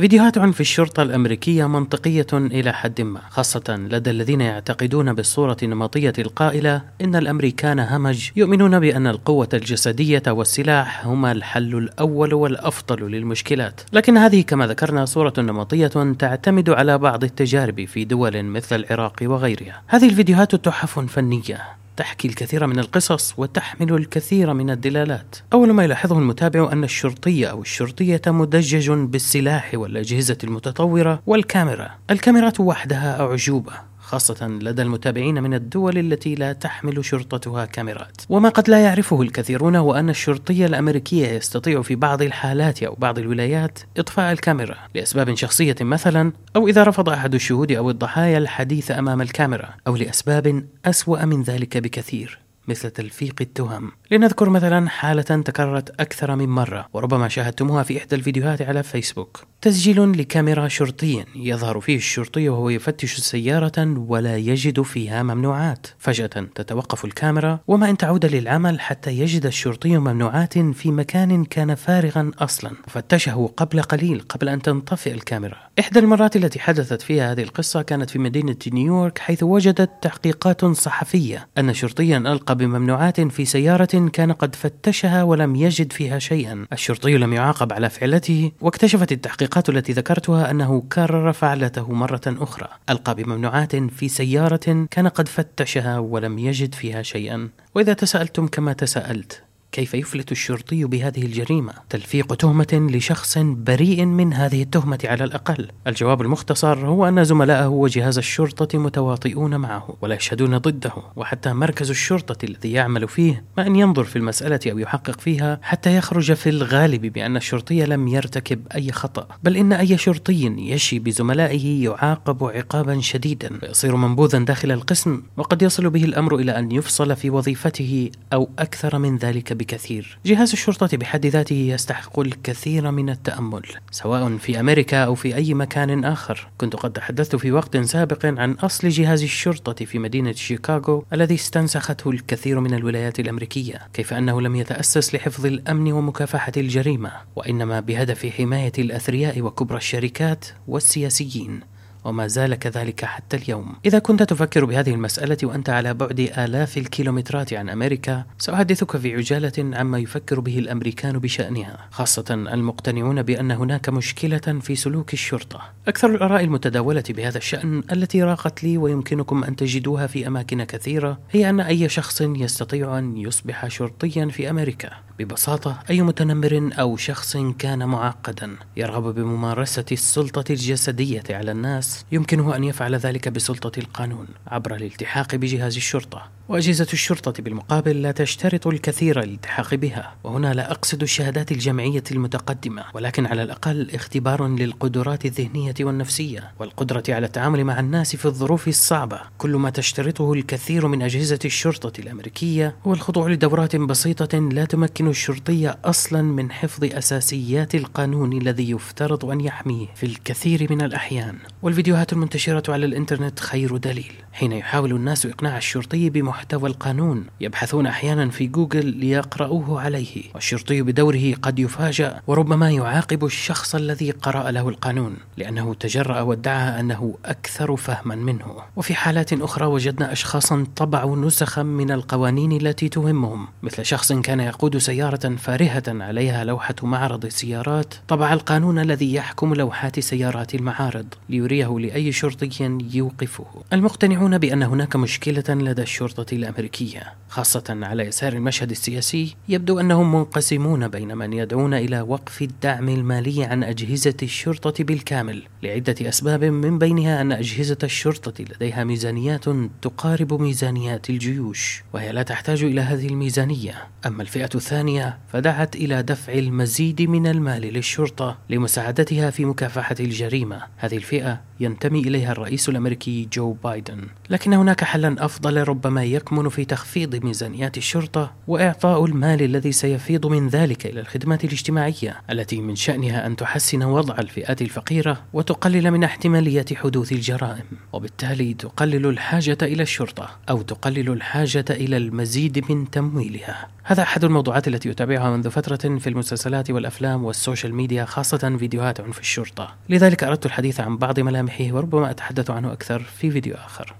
فيديوهات 0.00 0.38
عنف 0.38 0.60
الشرطة 0.60 1.02
الأمريكية 1.02 1.66
منطقية 1.66 2.26
إلى 2.32 2.72
حد 2.72 3.00
ما 3.00 3.20
خاصة 3.30 3.76
لدى 3.90 4.10
الذين 4.10 4.40
يعتقدون 4.40 5.12
بالصورة 5.12 5.56
النمطية 5.62 6.12
القائلة 6.18 6.82
إن 7.00 7.16
الأمريكان 7.16 7.78
همج 7.78 8.30
يؤمنون 8.36 8.80
بأن 8.80 9.06
القوة 9.06 9.48
الجسدية 9.54 10.22
والسلاح 10.28 11.06
هما 11.06 11.32
الحل 11.32 11.74
الأول 11.78 12.34
والأفضل 12.34 13.10
للمشكلات. 13.10 13.80
لكن 13.92 14.16
هذه 14.16 14.40
كما 14.42 14.66
ذكرنا 14.66 15.04
صورة 15.04 15.34
نمطية 15.38 16.14
تعتمد 16.18 16.70
على 16.70 16.98
بعض 16.98 17.24
التجارب 17.24 17.84
في 17.84 18.04
دول 18.04 18.42
مثل 18.42 18.76
العراق 18.76 19.16
وغيرها. 19.22 19.82
هذه 19.86 20.08
الفيديوهات 20.08 20.54
تحف 20.54 20.98
فنية 20.98 21.83
تحكي 21.96 22.28
الكثير 22.28 22.66
من 22.66 22.78
القصص 22.78 23.34
وتحمل 23.36 23.92
الكثير 23.94 24.52
من 24.52 24.70
الدلالات. 24.70 25.36
أول 25.52 25.72
ما 25.72 25.84
يلاحظه 25.84 26.18
المتابع 26.18 26.72
أن 26.72 26.84
الشرطي 26.84 27.50
أو 27.50 27.62
الشرطية 27.62 28.22
مدجج 28.26 28.90
بالسلاح 28.90 29.70
والأجهزة 29.74 30.38
المتطورة 30.44 31.22
والكاميرا. 31.26 31.90
الكاميرات 32.10 32.60
وحدها 32.60 33.20
أعجوبة 33.20 33.93
خاصة 34.04 34.48
لدى 34.48 34.82
المتابعين 34.82 35.42
من 35.42 35.54
الدول 35.54 35.98
التي 35.98 36.34
لا 36.34 36.52
تحمل 36.52 37.04
شرطتها 37.04 37.64
كاميرات. 37.64 38.22
وما 38.28 38.48
قد 38.48 38.70
لا 38.70 38.84
يعرفه 38.84 39.22
الكثيرون 39.22 39.76
هو 39.76 39.94
أن 39.94 40.10
الشرطي 40.10 40.66
الأمريكية 40.66 41.28
يستطيع 41.28 41.82
في 41.82 41.94
بعض 41.94 42.22
الحالات 42.22 42.82
أو 42.82 42.94
بعض 42.94 43.18
الولايات 43.18 43.78
إطفاء 43.96 44.32
الكاميرا 44.32 44.76
لأسباب 44.94 45.34
شخصية 45.34 45.76
مثلا 45.80 46.32
أو 46.56 46.68
إذا 46.68 46.84
رفض 46.84 47.08
أحد 47.08 47.34
الشهود 47.34 47.72
أو 47.72 47.90
الضحايا 47.90 48.38
الحديث 48.38 48.90
أمام 48.90 49.22
الكاميرا 49.22 49.68
أو 49.86 49.96
لأسباب 49.96 50.64
أسوأ 50.84 51.24
من 51.24 51.42
ذلك 51.42 51.76
بكثير 51.78 52.43
مثل 52.68 52.90
تلفيق 52.90 53.34
التهم. 53.40 53.92
لنذكر 54.10 54.48
مثلا 54.48 54.88
حالة 54.88 55.22
تكررت 55.22 56.00
أكثر 56.00 56.36
من 56.36 56.48
مرة 56.48 56.88
وربما 56.92 57.28
شاهدتموها 57.28 57.82
في 57.82 57.98
إحدى 57.98 58.16
الفيديوهات 58.16 58.62
على 58.62 58.82
فيسبوك. 58.82 59.44
تسجيل 59.60 60.18
لكاميرا 60.18 60.68
شرطي 60.68 61.24
يظهر 61.34 61.80
فيه 61.80 61.96
الشرطي 61.96 62.48
وهو 62.48 62.70
يفتش 62.70 63.16
سيارة 63.16 63.98
ولا 64.08 64.36
يجد 64.36 64.82
فيها 64.82 65.22
ممنوعات. 65.22 65.86
فجأة 65.98 66.46
تتوقف 66.54 67.04
الكاميرا 67.04 67.60
وما 67.66 67.90
إن 67.90 67.96
تعود 67.96 68.26
للعمل 68.26 68.80
حتى 68.80 69.18
يجد 69.18 69.46
الشرطي 69.46 69.98
ممنوعات 69.98 70.58
في 70.58 70.90
مكان 70.90 71.44
كان 71.44 71.74
فارغا 71.74 72.30
أصلا. 72.38 72.70
فتشه 72.88 73.50
قبل 73.56 73.82
قليل 73.82 74.20
قبل 74.28 74.48
أن 74.48 74.62
تنطفئ 74.62 75.14
الكاميرا. 75.14 75.56
إحدى 75.80 75.98
المرات 75.98 76.36
التي 76.36 76.60
حدثت 76.60 77.02
فيها 77.02 77.32
هذه 77.32 77.42
القصة 77.42 77.82
كانت 77.82 78.10
في 78.10 78.18
مدينة 78.18 78.56
نيويورك 78.72 79.18
حيث 79.18 79.42
وجدت 79.42 79.90
تحقيقات 80.02 80.64
صحفية 80.64 81.48
أن 81.58 81.74
شرطيا 81.74 82.18
ألقى 82.18 82.53
بممنوعات 82.54 83.20
في 83.20 83.44
سيارة 83.44 84.08
كان 84.12 84.32
قد 84.32 84.54
فتشها 84.54 85.22
ولم 85.22 85.56
يجد 85.56 85.92
فيها 85.92 86.18
شيئا. 86.18 86.66
الشرطي 86.72 87.16
لم 87.16 87.32
يعاقب 87.32 87.72
على 87.72 87.90
فعلته 87.90 88.52
واكتشفت 88.60 89.12
التحقيقات 89.12 89.68
التي 89.68 89.92
ذكرتها 89.92 90.50
أنه 90.50 90.82
كرر 90.92 91.32
فعلته 91.32 91.92
مرة 91.92 92.22
أخرى. 92.26 92.68
ألقى 92.90 93.14
بممنوعات 93.14 93.76
في 93.76 94.08
سيارة 94.08 94.86
كان 94.90 95.08
قد 95.08 95.28
فتشها 95.28 95.98
ولم 95.98 96.38
يجد 96.38 96.74
فيها 96.74 97.02
شيئا. 97.02 97.48
وإذا 97.74 97.92
تساءلتم 97.92 98.46
كما 98.46 98.72
تساءلت 98.72 99.43
كيف 99.74 99.94
يفلت 99.94 100.32
الشرطي 100.32 100.84
بهذه 100.84 101.22
الجريمة؟ 101.22 101.72
تلفيق 101.90 102.34
تهمة 102.34 102.88
لشخص 102.92 103.38
بريء 103.38 104.04
من 104.04 104.32
هذه 104.32 104.62
التهمة 104.62 104.98
على 105.04 105.24
الأقل. 105.24 105.68
الجواب 105.86 106.22
المختصر 106.22 106.86
هو 106.86 107.08
أن 107.08 107.24
زملائه 107.24 107.66
وجهاز 107.66 108.18
الشرطة 108.18 108.78
متواطئون 108.78 109.56
معه 109.56 109.96
ولا 110.02 110.14
يشهدون 110.14 110.58
ضده، 110.58 110.92
وحتى 111.16 111.52
مركز 111.52 111.90
الشرطة 111.90 112.44
الذي 112.44 112.72
يعمل 112.72 113.08
فيه 113.08 113.44
ما 113.56 113.66
أن 113.66 113.76
ينظر 113.76 114.04
في 114.04 114.16
المسألة 114.16 114.60
أو 114.66 114.78
يحقق 114.78 115.20
فيها 115.20 115.60
حتى 115.62 115.96
يخرج 115.96 116.32
في 116.32 116.48
الغالب 116.48 117.06
بأن 117.06 117.36
الشرطي 117.36 117.84
لم 117.86 118.08
يرتكب 118.08 118.66
أي 118.74 118.92
خطأ، 118.92 119.28
بل 119.42 119.56
إن 119.56 119.72
أي 119.72 119.98
شرطي 119.98 120.54
يشي 120.58 120.98
بزملائه 120.98 121.84
يعاقب 121.84 122.44
عقابا 122.44 123.00
شديدا 123.00 123.50
ويصير 123.62 123.96
منبوذا 123.96 124.38
داخل 124.38 124.72
القسم 124.72 125.22
وقد 125.36 125.62
يصل 125.62 125.90
به 125.90 126.04
الأمر 126.04 126.36
إلى 126.36 126.58
أن 126.58 126.72
يفصل 126.72 127.16
في 127.16 127.30
وظيفته 127.30 128.10
أو 128.32 128.48
أكثر 128.58 128.98
من 128.98 129.16
ذلك 129.16 129.52
بكثير. 129.64 130.18
جهاز 130.26 130.52
الشرطة 130.52 130.96
بحد 130.96 131.26
ذاته 131.26 131.54
يستحق 131.54 132.18
الكثير 132.18 132.90
من 132.90 133.10
التأمل، 133.10 133.62
سواء 133.90 134.36
في 134.36 134.60
أمريكا 134.60 135.04
أو 135.04 135.14
في 135.14 135.34
أي 135.36 135.54
مكان 135.54 136.04
آخر. 136.04 136.48
كنت 136.58 136.76
قد 136.76 136.92
تحدثت 136.92 137.36
في 137.36 137.52
وقت 137.52 137.76
سابق 137.76 138.26
عن 138.26 138.52
أصل 138.52 138.88
جهاز 138.88 139.22
الشرطة 139.22 139.84
في 139.84 139.98
مدينة 139.98 140.32
شيكاغو 140.32 141.04
الذي 141.12 141.34
استنسخته 141.34 142.10
الكثير 142.10 142.60
من 142.60 142.74
الولايات 142.74 143.20
الأمريكية، 143.20 143.80
كيف 143.92 144.14
أنه 144.14 144.40
لم 144.40 144.56
يتأسس 144.56 145.14
لحفظ 145.14 145.46
الأمن 145.46 145.92
ومكافحة 145.92 146.52
الجريمة، 146.56 147.12
وإنما 147.36 147.80
بهدف 147.80 148.26
حماية 148.26 148.72
الأثرياء 148.78 149.40
وكبرى 149.40 149.78
الشركات 149.78 150.44
والسياسيين. 150.68 151.60
وما 152.04 152.26
زال 152.26 152.54
كذلك 152.54 153.04
حتى 153.04 153.36
اليوم. 153.36 153.76
إذا 153.86 153.98
كنت 153.98 154.22
تفكر 154.22 154.64
بهذه 154.64 154.90
المسألة 154.90 155.36
وأنت 155.42 155.70
على 155.70 155.94
بعد 155.94 156.20
آلاف 156.38 156.78
الكيلومترات 156.78 157.52
عن 157.52 157.68
أمريكا، 157.68 158.24
سأحدثك 158.38 158.96
في 158.96 159.14
عجالة 159.14 159.76
عما 159.78 159.98
يفكر 159.98 160.40
به 160.40 160.58
الأمريكان 160.58 161.18
بشأنها، 161.18 161.78
خاصة 161.90 162.24
المقتنعون 162.30 163.22
بأن 163.22 163.50
هناك 163.50 163.88
مشكلة 163.88 164.38
في 164.38 164.74
سلوك 164.74 165.12
الشرطة. 165.12 165.60
أكثر 165.88 166.14
الآراء 166.14 166.44
المتداولة 166.44 167.04
بهذا 167.08 167.38
الشأن 167.38 167.82
التي 167.92 168.22
راقت 168.22 168.64
لي 168.64 168.78
ويمكنكم 168.78 169.44
أن 169.44 169.56
تجدوها 169.56 170.06
في 170.06 170.26
أماكن 170.26 170.64
كثيرة 170.64 171.18
هي 171.30 171.50
أن 171.50 171.60
أي 171.60 171.88
شخص 171.88 172.20
يستطيع 172.20 172.98
أن 172.98 173.16
يصبح 173.16 173.68
شرطيا 173.68 174.26
في 174.26 174.50
أمريكا. 174.50 174.90
ببساطة 175.18 175.78
أي 175.90 176.02
متنمر 176.02 176.70
أو 176.80 176.96
شخص 176.96 177.36
كان 177.58 177.88
معقدا 177.88 178.56
يرغب 178.76 179.14
بممارسة 179.14 179.84
السلطة 179.92 180.44
الجسدية 180.50 181.22
على 181.30 181.50
الناس 181.50 181.93
يمكنه 182.12 182.56
أن 182.56 182.64
يفعل 182.64 182.94
ذلك 182.94 183.28
بسلطة 183.28 183.78
القانون 183.78 184.26
عبر 184.46 184.74
الالتحاق 184.74 185.34
بجهاز 185.34 185.76
الشرطة. 185.76 186.34
وأجهزة 186.48 186.86
الشرطة 186.92 187.42
بالمقابل 187.42 188.02
لا 188.02 188.12
تشترط 188.12 188.66
الكثير 188.66 189.24
للالتحاق 189.24 189.74
بها. 189.74 190.14
وهنا 190.24 190.54
لا 190.54 190.70
أقصد 190.70 191.02
الشهادات 191.02 191.52
الجامعية 191.52 192.02
المتقدمة 192.12 192.84
ولكن 192.94 193.26
على 193.26 193.42
الأقل 193.42 193.90
اختبار 193.94 194.48
للقدرات 194.48 195.24
الذهنية 195.24 195.74
والنفسية 195.80 196.52
والقدرة 196.58 197.02
على 197.08 197.26
التعامل 197.26 197.64
مع 197.64 197.80
الناس 197.80 198.16
في 198.16 198.26
الظروف 198.26 198.68
الصعبة. 198.68 199.20
كل 199.38 199.50
ما 199.56 199.70
تشترطه 199.70 200.32
الكثير 200.32 200.86
من 200.86 201.02
أجهزة 201.02 201.38
الشرطة 201.44 202.00
الأمريكية 202.00 202.76
هو 202.86 202.92
الخضوع 202.92 203.28
لدورات 203.28 203.76
بسيطة 203.76 204.38
لا 204.38 204.64
تمكن 204.64 205.08
الشرطي 205.08 205.68
أصلا 205.84 206.22
من 206.22 206.52
حفظ 206.52 206.84
أساسيات 206.84 207.74
القانون 207.74 208.32
الذي 208.32 208.70
يفترض 208.70 209.24
أن 209.24 209.40
يحميه 209.40 209.86
في 209.94 210.06
الكثير 210.06 210.66
من 210.70 210.82
الأحيان. 210.82 211.38
والفيديوهات 211.84 212.12
المنتشرة 212.12 212.72
على 212.72 212.86
الإنترنت 212.86 213.40
خير 213.40 213.76
دليل. 213.76 214.12
حين 214.32 214.52
يحاول 214.52 214.92
الناس 214.92 215.26
إقناع 215.26 215.56
الشرطي 215.56 216.10
بمحتوى 216.10 216.68
القانون 216.68 217.26
يبحثون 217.40 217.86
أحيانا 217.86 218.30
في 218.30 218.46
جوجل 218.46 218.86
ليقرأوه 218.86 219.80
عليه. 219.80 220.22
والشرطي 220.34 220.82
بدوره 220.82 221.34
قد 221.42 221.58
يفاجأ 221.58 222.20
وربما 222.26 222.70
يعاقب 222.70 223.24
الشخص 223.24 223.74
الذي 223.74 224.10
قرأ 224.10 224.50
له 224.50 224.68
القانون 224.68 225.16
لأنه 225.36 225.74
تجرأ 225.74 226.20
وادعى 226.20 226.80
أنه 226.80 227.14
أكثر 227.24 227.76
فهما 227.76 228.14
منه. 228.14 228.56
وفي 228.76 228.94
حالات 228.94 229.32
أخرى 229.32 229.66
وجدنا 229.66 230.12
أشخاصا 230.12 230.66
طبعوا 230.76 231.16
نسخا 231.16 231.62
من 231.62 231.90
القوانين 231.90 232.52
التي 232.52 232.88
تهمهم. 232.88 233.48
مثل 233.62 233.84
شخص 233.84 234.12
كان 234.12 234.40
يقود 234.40 234.78
سيارة 234.78 235.36
فارهة 235.36 235.82
عليها 235.88 236.44
لوحة 236.44 236.74
معرض 236.82 237.24
السيارات 237.24 237.94
طبع 238.08 238.32
القانون 238.32 238.78
الذي 238.78 239.14
يحكم 239.14 239.54
لوحات 239.54 240.00
سيارات 240.00 240.54
المعارض 240.54 241.06
ليريه 241.28 241.73
لأي 241.80 242.12
شرطي 242.12 242.78
يوقفه. 242.94 243.46
المقتنعون 243.72 244.38
بأن 244.38 244.62
هناك 244.62 244.96
مشكلة 244.96 245.44
لدى 245.48 245.82
الشرطة 245.82 246.34
الأمريكية 246.34 247.14
خاصة 247.28 247.64
على 247.68 248.02
يسار 248.02 248.32
المشهد 248.32 248.70
السياسي 248.70 249.36
يبدو 249.48 249.80
أنهم 249.80 250.14
منقسمون 250.14 250.88
بين 250.88 251.16
من 251.16 251.32
يدعون 251.32 251.74
إلى 251.74 252.00
وقف 252.00 252.42
الدعم 252.42 252.88
المالي 252.88 253.44
عن 253.44 253.64
أجهزة 253.64 254.14
الشرطة 254.22 254.84
بالكامل 254.84 255.42
لعدة 255.62 256.08
أسباب 256.08 256.44
من 256.44 256.78
بينها 256.78 257.20
أن 257.20 257.32
أجهزة 257.32 257.78
الشرطة 257.82 258.44
لديها 258.44 258.84
ميزانيات 258.84 259.44
تقارب 259.82 260.40
ميزانيات 260.40 261.10
الجيوش 261.10 261.84
وهي 261.92 262.12
لا 262.12 262.22
تحتاج 262.22 262.64
إلى 262.64 262.80
هذه 262.80 263.06
الميزانية. 263.06 263.74
أما 264.06 264.22
الفئة 264.22 264.50
الثانية 264.54 265.18
فدعت 265.32 265.76
إلى 265.76 266.02
دفع 266.02 266.32
المزيد 266.32 267.02
من 267.02 267.26
المال 267.26 267.62
للشرطة 267.62 268.38
لمساعدتها 268.50 269.30
في 269.30 269.44
مكافحة 269.44 269.96
الجريمة. 270.00 270.62
هذه 270.76 270.96
الفئة 270.96 271.40
ينتمي 271.64 272.00
إليها 272.00 272.32
الرئيس 272.32 272.68
الأمريكي 272.68 273.28
جو 273.32 273.52
بايدن. 273.52 274.00
لكن 274.30 274.52
هناك 274.52 274.84
حلا 274.84 275.24
أفضل 275.24 275.68
ربما 275.68 276.04
يكمن 276.04 276.48
في 276.48 276.64
تخفيض 276.64 277.24
ميزانيات 277.24 277.76
الشرطة 277.78 278.32
وإعطاء 278.48 279.04
المال 279.04 279.42
الذي 279.42 279.72
سيفيض 279.72 280.26
من 280.26 280.48
ذلك 280.48 280.86
إلى 280.86 281.00
الخدمات 281.00 281.44
الاجتماعية 281.44 282.22
التي 282.30 282.60
من 282.60 282.76
شأنها 282.76 283.26
أن 283.26 283.36
تحسن 283.36 283.82
وضع 283.82 284.18
الفئات 284.18 284.62
الفقيرة 284.62 285.22
وتقلل 285.32 285.90
من 285.90 286.04
احتمالية 286.04 286.64
حدوث 286.74 287.12
الجرائم 287.12 287.64
وبالتالي 287.92 288.54
تقلل 288.54 289.06
الحاجة 289.06 289.58
إلى 289.62 289.82
الشرطة 289.82 290.30
أو 290.50 290.62
تقلل 290.62 291.10
الحاجة 291.10 291.64
إلى 291.70 291.96
المزيد 291.96 292.70
من 292.70 292.90
تمويلها. 292.90 293.73
هذا 293.86 294.02
أحد 294.02 294.24
الموضوعات 294.24 294.68
التي 294.68 294.90
أتابعها 294.90 295.36
منذ 295.36 295.50
فترة 295.50 295.98
في 295.98 296.06
المسلسلات 296.06 296.70
والأفلام 296.70 297.24
وال 297.24 297.37
social 297.37 297.74
media 297.74 298.04
خاصة 298.04 298.56
فيديوهات 298.58 299.00
عنف 299.00 299.18
الشرطة. 299.18 299.74
لذلك 299.88 300.24
أردت 300.24 300.46
الحديث 300.46 300.80
عن 300.80 300.96
بعض 300.96 301.20
ملامحه 301.20 301.64
وربما 301.72 302.10
أتحدث 302.10 302.50
عنه 302.50 302.72
أكثر 302.72 302.98
في 302.98 303.30
فيديو 303.30 303.54
آخر. 303.54 303.94